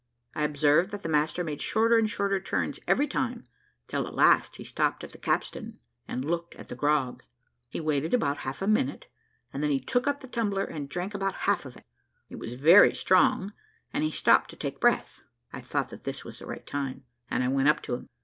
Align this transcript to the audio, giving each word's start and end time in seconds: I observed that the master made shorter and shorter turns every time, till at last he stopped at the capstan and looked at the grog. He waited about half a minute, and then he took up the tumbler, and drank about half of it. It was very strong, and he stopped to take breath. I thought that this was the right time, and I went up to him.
I 0.33 0.45
observed 0.45 0.89
that 0.89 1.03
the 1.03 1.09
master 1.09 1.43
made 1.43 1.61
shorter 1.61 1.95
and 1.95 2.09
shorter 2.09 2.39
turns 2.39 2.79
every 2.87 3.05
time, 3.05 3.43
till 3.87 4.07
at 4.07 4.15
last 4.15 4.55
he 4.55 4.63
stopped 4.63 5.03
at 5.03 5.11
the 5.11 5.19
capstan 5.19 5.77
and 6.07 6.25
looked 6.25 6.55
at 6.55 6.69
the 6.69 6.75
grog. 6.75 7.21
He 7.69 7.79
waited 7.79 8.11
about 8.11 8.37
half 8.39 8.63
a 8.63 8.67
minute, 8.67 9.05
and 9.53 9.61
then 9.61 9.69
he 9.69 9.79
took 9.79 10.07
up 10.07 10.21
the 10.21 10.27
tumbler, 10.27 10.63
and 10.65 10.89
drank 10.89 11.13
about 11.13 11.35
half 11.45 11.65
of 11.67 11.77
it. 11.77 11.85
It 12.29 12.39
was 12.39 12.55
very 12.55 12.95
strong, 12.95 13.53
and 13.93 14.03
he 14.03 14.09
stopped 14.09 14.49
to 14.49 14.55
take 14.55 14.79
breath. 14.81 15.21
I 15.53 15.61
thought 15.61 15.89
that 15.89 16.03
this 16.03 16.25
was 16.25 16.39
the 16.39 16.47
right 16.47 16.65
time, 16.65 17.03
and 17.29 17.43
I 17.43 17.49
went 17.49 17.69
up 17.69 17.79
to 17.83 17.93
him. 17.93 18.09